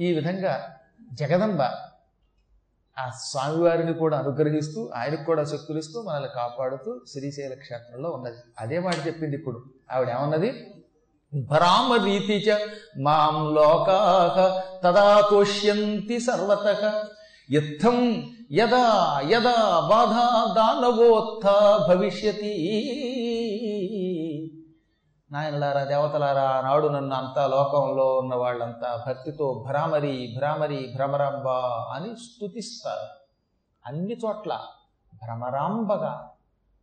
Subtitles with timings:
[0.00, 0.76] ఈ విధంగా
[1.12, 1.62] జగదంబ
[2.98, 8.36] ఆ స్వామివారిని కూడా అనుగ్రహిస్తూ ఆయనకు కూడా శక్తులిస్తూ మనల్ని కాపాడుతూ శ్రీశైల క్షేత్రంలో ఉన్నది.
[8.60, 9.64] అదే మాట చెప్పింది ఇప్పుడు.
[9.92, 10.66] ఆవిడ ఏమన్నది
[11.34, 12.58] భ్రామరీతి చ
[12.98, 13.98] మాం లోకా
[14.84, 17.04] తదా తోష్యంతి సర్వత.
[17.50, 21.46] యుద్ధం యదా యదా బాధా దానవోత్థ
[21.88, 22.54] భవిష్యతి.
[25.32, 31.48] నాయనలారా దేవతలారా నాడు నన్ను అంతా లోకంలో ఉన్న వాళ్ళంతా భక్తితో భ్రామరి భ్రామరి భ్రమరాంబ
[31.94, 33.06] అని స్తుతిస్తారు.
[33.86, 34.60] అన్ని చోట్ల
[35.14, 36.28] భ్రమరాంబగా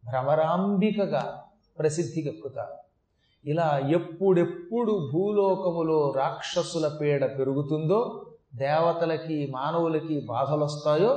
[0.06, 1.44] భ్రమరాంబికగా
[1.80, 2.76] ప్రసిద్ధికెక్కుతారు
[3.46, 11.12] ఇలా ఎప్పుడెప్పుడు భూలోకములో రాక్షసుల పీడ పెరుగుతుందో దేవతలకి మానవులకి బాధలు వస్తాయో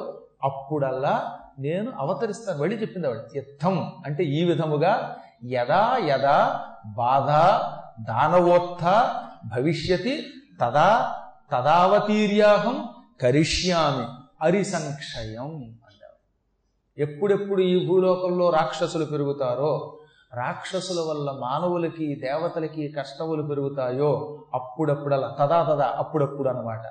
[0.44, 2.58] అప్పుడల్లా నేను అవతరిస్తాను.
[2.58, 7.30] వెళ్ళి చెప్పింది ఆవిడ యుద్ధం అంటే ఈ విధముగా యదా యదా బాధ
[8.02, 8.84] దానవోత్థ
[9.44, 10.26] భవిష్యతి
[10.60, 11.14] తదా
[11.52, 12.88] తదావతీర్యాహం
[13.22, 14.06] కరిష్యామి
[14.42, 16.16] అరిసంక్షయం అన్నారు
[16.98, 19.98] ఎప్పుడెప్పుడు ఈ భూలోకంలో రాక్షసులు పెరుగుతారో
[20.34, 26.82] రాక్షసుల వల్ల మానవులకి దేవతలకి కష్టములు పెరుగుతాయో అప్పుడప్పుడలా తదా తదా అప్పుడప్పుడు అనమాట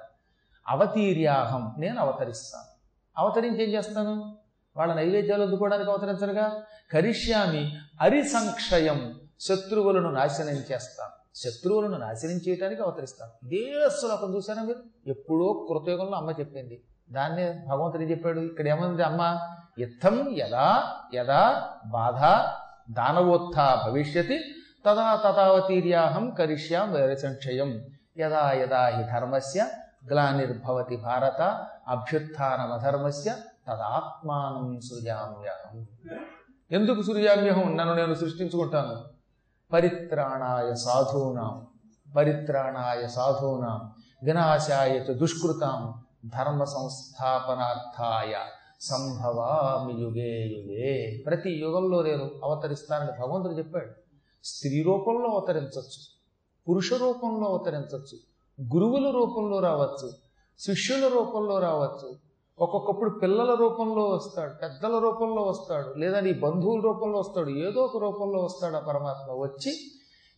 [0.67, 2.71] అవతీర్యాహం నేను అవతరిస్తాను.
[3.17, 4.35] అవతరించి ఏం చేస్తాను?
[4.77, 6.61] వాళ్ళ నైవేద్యాలు అందుకోవడానికి అవతరించరుగా?
[6.91, 11.21] కరిష్యామి అరిసంక్షయం శత్రువులను నాశనం చేస్తాను.
[11.35, 13.45] శత్రువులను నాశనం చేయడానికి అవతరిస్తాను.
[13.45, 14.79] ఇదే శ్లోకం చూసారా మీరు?
[15.07, 16.83] ఎప్పుడో కృతయుగంలో అమ్మ చెప్పింది.
[17.11, 18.39] దాన్నే భగవంతుడు చెప్పాడు?
[18.39, 19.39] ఇక్కడ ఏమంది అమ్మ?
[19.79, 20.83] యుద్ధం యదా
[21.13, 22.19] యదా బాధ
[22.93, 24.39] దానవోత్థ భవిష్యతి
[24.85, 27.85] తదా తథావతీర్యాహం కరిష్యాం సంక్షయం
[28.17, 29.67] యదా యదా హి ధర్మస్య
[30.09, 33.31] గ్లానిర్భవతి భారత అభ్యుత్నమధర్మస్య
[33.67, 35.87] తదాత్మానం సృజామ్యహం.
[36.71, 37.77] ఎందుకు సృజామ్యహం?
[37.77, 39.10] నన్ను నేను సృష్టించుకుంటాను.
[39.73, 41.67] పరిత్రాణాయ సాధూనాం
[42.15, 45.93] పరిత్రాణాయ సాధూనాం వినాశాయ దుష్కృతాం
[46.25, 48.33] ధర్మ సంస్థాపనార్థాయ
[48.81, 51.23] సంభవామి యుగే యుగే.
[51.25, 53.91] ప్రతి యుగంలో నేను అవతరిస్తానని భగవంతుడు చెప్పాడు.
[54.43, 56.01] స్త్రీ రూపంలో అవతరించవచ్చు
[56.67, 58.17] పురుష రూపంలో అవతరించవచ్చు
[58.75, 60.11] గురువుల రూపంలో రావచ్చు
[60.59, 62.30] శిష్యుల రూపంలో రావచ్చు
[62.61, 68.39] ఒక్కొక్కప్పుడు పిల్లల రూపంలో వస్తాడు పెద్దల రూపంలో వస్తాడు లేదా నీ బంధువుల రూపంలో వస్తాడు ఏదో ఒక రూపంలో
[68.39, 69.33] వస్తాడు ఆ పరమాత్మ.
[69.33, 69.77] వచ్చి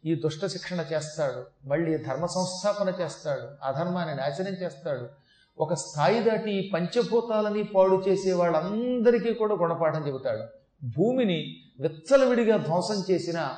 [0.06, 5.07] ఈ దుష్ట శిక్షణ చేస్తాడు మళ్ళీ ధర్మ సంస్థాపన చేస్తాడు అధర్మాన్ని నాశనం చేస్తాడు.
[5.59, 10.44] ఒక స్థాయి దాటి ఈ పంచభూతాలని పాడు చేసే వాళ్ళందరికీ కూడా గుణపాఠం చెబుతాడు.
[10.97, 13.51] భూమిని విచ్చలవిడిగా ధ్వంసం చేసిన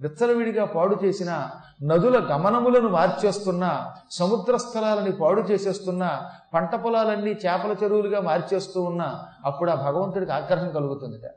[0.00, 1.50] విచ్చలవిడిగా పాడు చేసిన
[1.82, 6.20] నదుల గమనములను మార్చేస్తున్న సముద్ర స్థలాలని పాడు చేసేస్తున్న
[6.54, 11.30] పంట పొలాలన్నీ చేపల చెరువులుగా మార్చేస్తూ ఉన్నా అప్పుడు ఆ భగవంతుడికి ఆగ్రహం కలుగుతుందిట.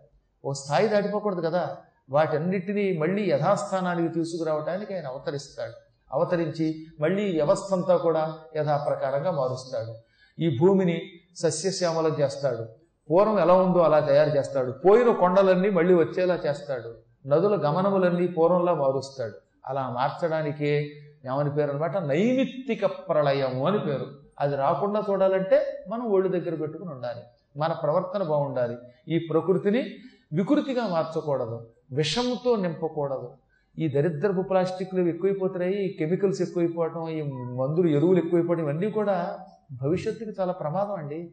[0.46, 1.78] ఓ స్థాయి దాటిపోకూడదు కదా.
[2.10, 5.74] వాటన్నిటినీ మళ్ళీ యథాస్థానానికి తీసుకురావడానికి ఆయన అవతరిస్తాడు.
[6.14, 9.94] అవతరించి మళ్ళీ వ్యవస్థ అంతా కూడా యథాప్రకారంగా మారుస్తాడు.
[10.42, 11.02] ఈ భూమిని
[11.38, 12.66] సస్యశ్యామలం చేస్తాడు.
[13.10, 14.72] పూర్వం ఎలా ఉందో అలా తయారు చేస్తాడు.
[14.72, 17.13] పోయిన కొండలన్నీ మళ్ళీ వచ్చేలా చేస్తాడు.
[17.26, 19.34] నదుల గమనములన్నీ పూర్వంలా మారుస్తాడు.
[19.68, 20.92] అలా మార్చడానికే
[21.26, 24.08] ఏమని పేరు అనమాట నైమిత్తిక ప్రళయము అని పేరు.
[24.40, 27.22] అది రాకుండా చూడాలంటే మనం ఒళ్ళు దగ్గర పెట్టుకుని ఉండాలి.
[27.58, 28.78] మన ప్రవర్తన బాగుండాలి.
[29.08, 29.96] ఈ ప్రకృతిని
[30.34, 31.68] వికృతిగా మార్చకూడదు.
[31.92, 33.34] విషంతో నింపకూడదు.
[33.80, 39.40] ఈ దరిద్రపు ప్లాస్టిక్లు ఎక్కువైపోతున్నాయి ఈ కెమికల్స్ ఎక్కువైపోవటం ఈ మందులు ఎరువులు ఎక్కువైపోవడం ఇవన్నీ కూడా
[39.72, 41.32] భవిష్యత్తుకి చాలా ప్రమాదం అండి.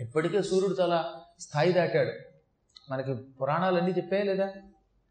[0.00, 1.04] ఇప్పటికే సూర్యుడు చాలా
[1.40, 2.10] స్థాయి దాటాడు.
[2.92, 4.48] మనకి పురాణాలన్నీ చెప్పాయి లేదా?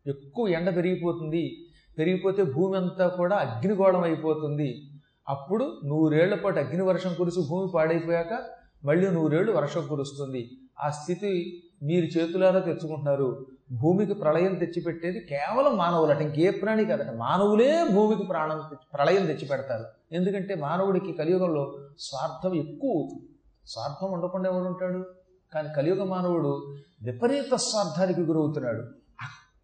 [0.08, 1.58] ఎక్కువ ఎండ పెరిగిపోతుంది.
[1.98, 4.90] పెరిగిపోతే భూమి అంతా కూడా అగ్నిగోళం అయిపోతుంది.
[5.30, 8.40] అప్పుడు నూరేళ్ళ పాటు అగ్ని వర్షం కురిసి భూమి పాడైపోయాక
[8.86, 10.50] మళ్ళీ నూరేళ్ళు వర్షం కురుస్తుంది.
[10.84, 13.46] ఆ స్థితి మీరు చేతులారా తెచ్చుకుంటున్నారు.
[13.72, 17.10] భూమికి ప్రళయం తెచ్చిపెట్టేది కేవలం మానవులట ఇంకే ప్రాణి కాదట.
[17.16, 18.62] మానవులే భూమికి ప్రాణం
[18.94, 19.84] ప్రళయం తెచ్చిపెడతారు.
[20.12, 23.30] ఎందుకంటే మానవుడికి కలియుగంలో స్వార్థం ఎక్కువ అవుతుంది.
[23.66, 25.06] స్వార్థం ఉండకుండా ఎవడు ఉంటాడు?
[25.54, 29.05] కానీ కలియుగ మానవుడు విపరీత స్వార్థానికి గురవుతున్నాడు.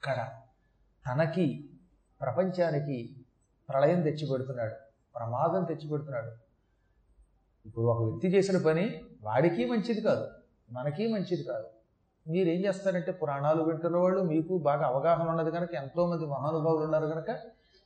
[0.03, 0.19] అక్కడ
[1.05, 1.69] తనకి
[2.21, 2.95] ప్రపంచానికి
[3.69, 4.75] ప్రళయం తెచ్చిపెడుతున్నాడు.
[5.15, 6.31] ప్రమాదం తెచ్చిపెడుతున్నాడు.
[7.65, 8.85] ఇప్పుడు ఒక వ్యక్తి చేసిన పని
[9.21, 10.25] వాడికి మంచిది కాదు
[10.71, 11.67] మనకి మంచిది కాదు.
[12.25, 17.29] మీరేం చేస్తారంటే పురాణాలు వింటున్న వాళ్ళు మీకు బాగా అవగాహన ఉన్నది కనుక ఎంతోమంది మహానుభావులు ఉన్నారు కనుక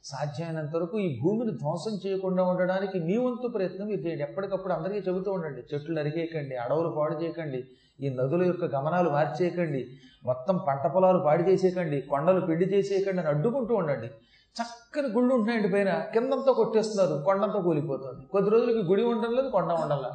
[0.06, 5.32] సాధ్యమైనంత వరకు ఈ భూమిని ధ్వంసం చేయకుండా ఉండడానికి మీ వంతు ప్రయత్నం మీరు చేయండి ఎప్పటికప్పుడు అందరికీ చెబుతూ
[5.32, 7.64] ఉండండి చెట్లు నరికేయకండి అడవులు పాడు చేయకండి
[8.00, 9.82] ఈ నదుల యొక్క గమనాలు మార్చేయకండి
[10.26, 14.08] మొత్తం పంట పొలాలు పాడు చేసేయకండి కొండలు పిండి చేసేయకండి అని అడ్డుకుంటూ ఉండండి.
[14.56, 15.90] చక్కని గుళ్ళు ఉంటున్నాయండి పైన.
[16.14, 18.26] కిందంతా కొట్టేస్తున్నారు కొండంతా కూలిపోతుంది.
[18.26, 20.12] కొద్ది రోజులకి గుడి ఉండడం లేదు కొండ ఉండల్లా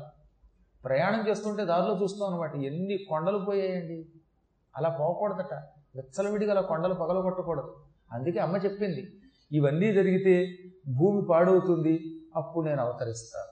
[0.85, 3.99] ప్రయాణం చేస్తుంటే దారిలో చూస్తాం అనమాట ఎన్ని కొండలు పోయాయండి.
[4.77, 5.55] అలా పోకూడదట.
[5.97, 7.73] విచ్చలవిడిగా అలా కొండలు పగలగొట్టకూడదు.
[8.13, 9.03] అందుకే అమ్మ చెప్పింది
[9.53, 10.59] ఇవన్నీ జరిగితే
[10.89, 13.51] భూమి పాడవుతుంది అప్పుడు నేను అవతరిస్తాను.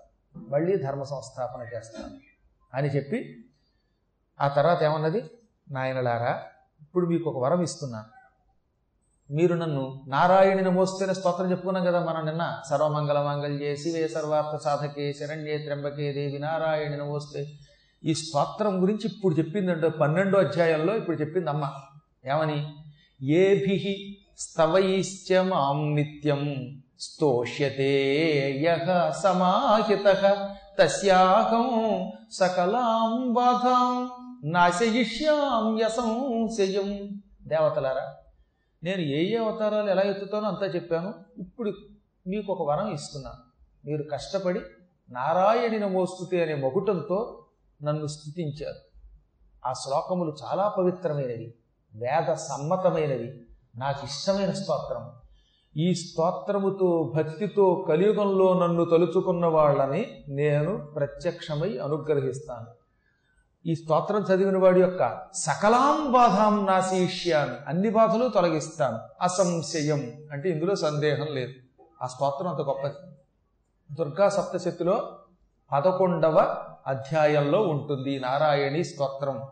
[0.48, 2.14] మళ్ళీ ధర్మ సంస్థాపన చేస్తాను.
[2.74, 3.44] అని చెప్పి
[4.40, 5.22] ఆ తర్వాత ఏమన్నది?
[5.70, 6.42] నాయనలారా
[6.82, 8.18] ఇప్పుడు మీకు ఒక వరం ఇస్తున్నాను
[9.34, 12.62] మీరు నన్ను నారాయణుని మోస్తేనే స్తోత్రం చెప్పుకున్నాం కదా మనం నిన్న.
[12.70, 17.46] సర్వమంగళ మంగళ్యే శివే సర్వార్థ సాధకే శరణ్యే త్ర్యంబకే దేవి నారాయణుని మోస్తే.
[18.04, 21.72] ఈ స్తోత్రం గురించి ఇప్పుడు చెప్పిందంటే పన్నెండో అధ్యాయంలో ఇప్పుడు చెప్పింది అమ్మ.
[22.26, 22.74] ఏమని?
[23.22, 26.42] ఏభి స్థవైశ్చమాం నిత్యం
[27.00, 27.92] స్తోష్యతే
[28.64, 30.06] యః సమాహిత
[30.78, 31.68] తస్యాహం
[32.32, 34.10] సకలాం బాధాం
[34.44, 35.78] నాశయిష్యాం
[37.46, 38.14] దేవతలారా
[38.82, 41.14] నేను ఏ ఏ అవతారాలు ఎలా ఎత్తుతానో అంతా చెప్పాను.
[41.38, 41.72] ఇప్పుడు
[42.26, 43.42] మీకు ఒక వరం ఇస్తున్నాను
[43.86, 44.60] మీరు కష్టపడి
[45.10, 47.44] నారాయణి నమోస్తుతి అనే మొగుటంతో
[47.82, 48.80] నన్ను స్థుతించారు.
[49.66, 51.54] ఆ శ్లోకములు చాలా పవిత్రమైనవి
[51.94, 53.47] వేద సమ్మతమైనవి
[53.78, 55.10] నాకు ఇష్టమైన స్తోత్రం.
[55.76, 62.66] ఈ స్తోత్రముతో భక్తితో కలియుగంలో నన్ను తలుచుకున్న వాళ్ళని నేను ప్రత్యక్షమై అనుగ్రహిస్తాను.
[63.66, 68.98] ఈ స్తోత్రం చదివిన వాడి యొక్క సకలాం బాధాం నాశీష్యామి అన్ని బాధలు తొలగిస్తాను.
[69.22, 71.52] అసంశయం అంటే ఇందులో సందేహం లేదు.
[72.02, 72.94] ఆ స్తోత్రం అంత గొప్పది.
[73.94, 75.08] దుర్గా సప్తశతిలో
[75.72, 79.42] పదకొండవ అధ్యాయంలో ఉంటుంది నారాయణి స్తోత్రం.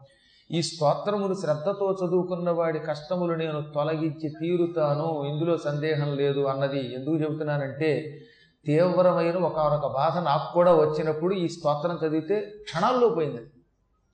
[0.51, 8.21] ఈ స్తోత్రములు శ్రద్ధతో చదువుకున్న వాడి కష్టములు నేను తొలగించి తీరుతాను ఇందులో సందేహం లేదు అన్నది ఎందుకు చెబుతున్నానంటే
[8.67, 13.43] తీవ్రమైన ఒకనొక బాధ నాకు కూడా వచ్చినప్పుడు ఈ స్తోత్రం చదివితే క్షణాల్లో పోయింది.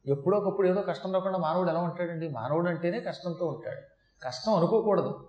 [0.06, 2.28] ఎప్పుడో ఒకప్పుడు ఏదో కష్టం రాకుండా మానవుడు ఎలా ఉంటాడండి?
[2.28, 3.80] మానవుడు అంటేనే కష్టంతో ఉంటాడు.
[4.24, 5.20] కష్టం అనుకోకూడదు.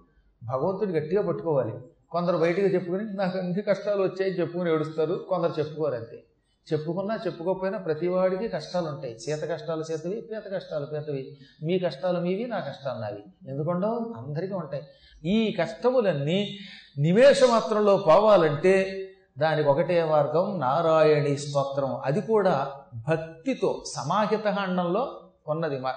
[0.44, 1.73] భగవంతుడు గట్టిగా పట్టుకోవాలి.
[2.11, 5.25] కొందరు బయటగా చెప్పుకుని నాకు అన్ని కష్టాలు వచ్చాయి చెప్పుకుని ఏడుస్తారు.
[5.29, 6.23] కొందరు చెప్పుకోరు అంతే.
[6.71, 9.19] చెప్పుకున్నా చెప్పుకోకపోయినా ప్రతివాడికి కష్టాలు ఉంటాయి.
[9.19, 13.50] సీత కష్టాలు సీతవి పీత కష్టాలు పీతవి మీ కష్టాలు మీవి నా కష్టాలు నావి.
[13.50, 14.83] ఎందుకుండవు అందరికీ ఉంటాయి.
[15.30, 16.57] ఈ కష్టములన్నీ
[16.98, 19.00] నిమేష మాత్రంలో పోవాలంటే
[19.38, 21.95] దానికి ఒకటే మార్గం నారాయణి స్తోత్రం.
[21.95, 22.71] అది కూడా
[23.10, 25.80] భక్తితో సమాహిత అండంలో ఉన్నది.
[25.80, 25.94] మా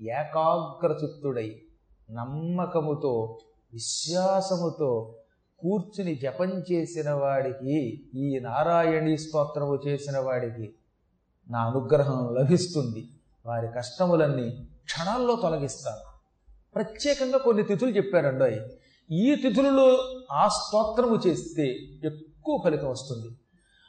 [0.00, 1.62] ఏకాగ్రచిత్తుడై
[2.10, 3.38] నమ్మకముతో
[3.72, 5.17] విశ్వాసముతో
[5.60, 10.74] కూర్చుని జపం చేసిన వాడికి ఈ నారాయణీ స్తోత్రము చేసిన వాడికి
[11.50, 13.08] నా అనుగ్రహం లభిస్తుంది.
[13.46, 16.18] వారి కష్టములన్నీ క్షణాల్లో తొలగిస్తాను.
[16.74, 18.60] ప్రత్యేకంగా కొన్ని తిథులు చెప్పారండి
[19.14, 19.98] ఈ తిథులలో
[20.32, 21.66] ఆ స్తోత్రము చేస్తే
[22.04, 23.36] ఎక్కువ ఫలితం వస్తుంది.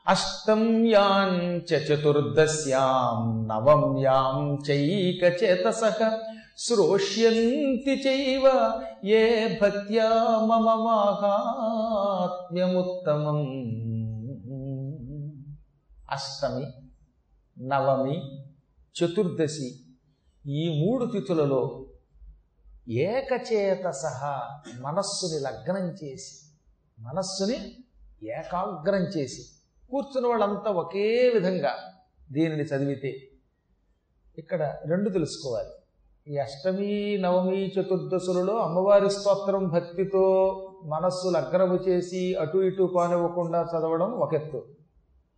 [0.08, 6.18] అష్టమ్యాం చతుర్దశ్యాం చతుర్దశ్యాం నవమ్యాం చైక చేతసహ
[6.62, 8.74] శ్రోష్యంతి చైవ
[9.04, 13.42] ఏ భక్త్యా మమ మాహాత్మ్యముత్తమం.
[16.12, 16.72] అష్టమి
[17.68, 18.42] నవమి
[18.96, 19.80] చతుర్దశి
[20.46, 21.86] ఈ మూడు తిథులలో
[22.90, 26.46] ఏకచేత సహా మనస్సుని లగ్నం చేసి
[27.00, 27.76] మనస్సుని
[28.28, 29.60] ఏకాగ్రం చేసి
[29.90, 31.94] కూర్చున్న వాళ్ళంతా ఒకే విధంగా
[32.32, 33.30] దీనిని చదివితే
[34.38, 35.79] ఇక్కడ రెండు తెలుసుకోవాలి.
[36.30, 40.56] ఈ అష్టమి నవమి చతుర్దశులలో అమ్మవారి స్తోత్రం భక్తితో
[40.86, 44.64] మనస్సు లగ్నము చేసి అటు ఇటు పానివ్వకుండా చదవడం ఒక ఎత్తు.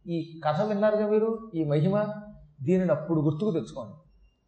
[0.07, 1.51] ఈ కథ విన్నారుగా మీరు?
[1.55, 2.05] ఈ మహిమ?
[2.63, 3.93] దీనిని అప్పుడు గుర్తుకు తెచ్చుకోండి.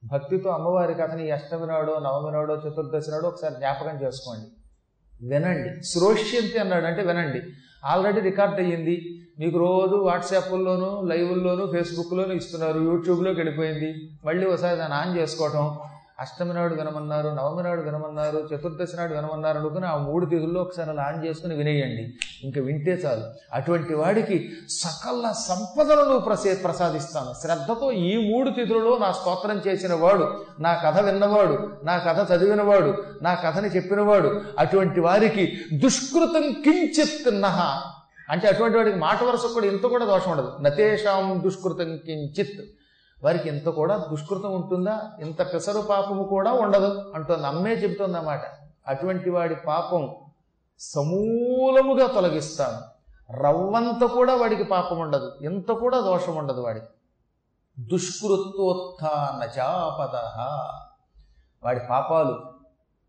[0.07, 4.48] భక్తితో అమ్మవారి కథని అష్టమి నాడో నవమి నాడో చతుర్దశి నాడో ఒకసారి జ్ఞాపకం చేసుకోండి.
[5.28, 5.84] వినండి.
[5.84, 7.42] శ్రోష్యంతి అన్నాడు అంటే వినండి.
[7.86, 9.25] ఆల్రెడీ రికార్డ్ అయ్యింది.
[9.39, 12.79] మీకు రోజు వాట్సాప్ల్లోనూ లైవ్ల్లోనూ ఫేస్బుక్లోనూ ఇస్తున్నారు.
[12.79, 13.96] యూట్యూబ్లోకి వెళ్ళిపోయింది.
[14.25, 15.77] మళ్ళీ ఒకసారి దాన్ని ఆన్ చేసుకోవటం.
[16.24, 21.03] అష్టమి నాడు వినమన్నారు నవమి నాడు వినమన్నారు చతుర్దశి నాడు వినమన్నారు అనుకుని ఆ మూడు తిథుల్లో ఒకసారి అలా
[21.03, 22.13] ఆన్ చేసుకుని వినేయండి.
[22.44, 23.22] ఇంకా వింటే చాలు.
[23.53, 27.34] అటువంటి వాడికి సకల సంపదలను ప్రసే ప్రసాదిస్తాను.
[27.42, 33.34] శ్రద్ధతో ఈ మూడు తిథులలో నా స్తోత్రం చేసిన వాడు నా కథ విన్నవాడు నా కథ చదివినవాడు నా
[33.34, 37.82] కథని చెప్పినవాడు అటువంటి వారికి దుష్కృతం కించిత్ నహ.
[38.30, 40.51] అంటే అటువంటి వాడికి మాట వరుస కూడా ఇంత కూడా దోషం ఉండదు.
[40.62, 42.83] నతేషాం దుష్కృతం కించిత్.
[43.24, 45.12] వారికి ఇంత కూడా దుష్కృతం ఉంటుందా?
[45.20, 47.48] ఇంత పెసరు పాపము కూడా ఉండదు అంటుంది.
[47.48, 48.42] అమ్మే చెబుతుంది అన్నమాట
[48.88, 50.15] అటువంటి వాడి పాపం
[50.80, 52.94] సమూలముగా తొలగిస్తాను.
[53.34, 55.32] రవ్వంత కూడా వాడికి పాపం ఉండదు.
[55.42, 56.86] ఇంత కూడా దోషం ఉండదు వాడికి.
[57.80, 60.15] దుష్కృతోత్థానచాపద
[61.65, 62.53] వాడి పాపాలు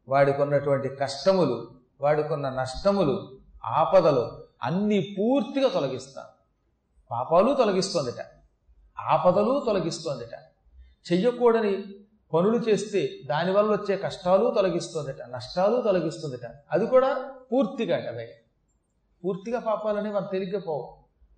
[0.08, 3.28] వాడికున్నటువంటి కష్టములు వాడికున్న నష్టములు
[3.64, 4.30] ఆపదలు
[4.62, 6.26] అన్నీ పూర్తిగా తొలగిస్తాను.
[7.10, 8.33] పాపాలు తొలగిస్తుందిట.
[9.00, 10.34] ఆపదలు తొలగిస్తోందిట.
[11.12, 11.84] చెయ్యకూడని
[12.34, 16.50] పనులు చేస్తే దానివల్ల వచ్చే కష్టాలు తొలగిస్తుందిట నష్టాలు తొలగిస్తుందిట.
[16.72, 18.40] అది కూడా పూర్తిగా అవే
[19.24, 20.96] పూర్తిగా పాపాలని మనం తేలిగ్గా పోవు.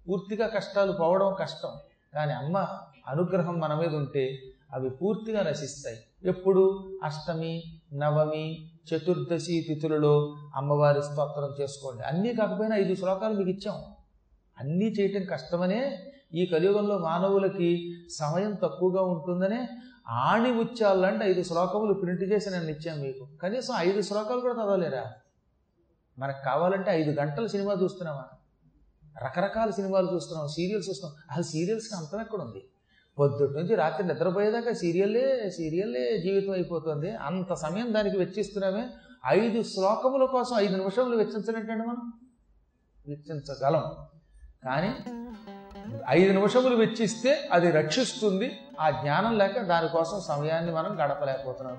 [0.08, 1.70] పూర్తిగా కష్టాలు పోవడం కష్టం.
[2.14, 2.66] కానీ అమ్మ
[3.06, 4.38] అనుగ్రహం మన మీద ఉంటే
[4.72, 5.98] అవి పూర్తిగా నశిస్తాయి.
[6.24, 6.92] ఎప్పుడు?
[7.04, 7.62] అష్టమి
[7.94, 12.02] నవమి చతుర్దశి తిథులలో అమ్మవారి స్తోత్రం చేసుకోండి.
[12.02, 13.84] అన్నీ కాకపోయినా ఐదు శ్లోకాలు మీకు ఇచ్చాం.
[14.58, 19.68] అన్నీ చేయటం కష్టమనే ఈ కలియుగంలో మానవులకి సమయం తక్కువగా ఉంటుందనే
[20.08, 23.28] ఆణి ఉచ్చాలంటే ఐదు శ్లోకములు ప్రింట్ చేసి నేను ఇచ్చాను మీకు.
[23.42, 25.12] కనీసం ఐదు శ్లోకాలు కూడా చదవలేరా?
[26.18, 28.24] మనకు కావాలంటే ఐదు గంటల సినిమా చూస్తున్నామా
[29.24, 31.22] రకరకాల సినిమాలు చూస్తున్నాం సీరియల్స్ చూస్తున్నాం.
[31.30, 32.64] అసలు సీరియల్స్కి అంతం ఎక్కడ ఉంది?
[33.18, 37.16] పొద్దుటి నుంచి రాత్రి నిద్రపోయేదాకా సీరియల్లే సీరియల్లే జీవితం అయిపోతుంది.
[37.16, 38.90] అంత సమయం దానికి వెచ్చిస్తున్నామే.
[39.26, 42.12] ఐదు శ్లోకముల కోసం ఐదు నిమిషములు వెచ్చించలేంటండి మనం?
[43.08, 43.84] వెచ్చించగలం.
[44.64, 44.94] కానీ
[46.08, 48.58] ఐదు నిమిషములు వెచ్చిస్తే అది రక్షిస్తుంది.
[48.80, 51.78] ఆ జ్ఞానం లేక దానికోసం సమయాన్ని మనం గడపలేకపోతున్నాం.